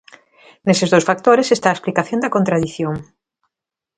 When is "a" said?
1.69-1.75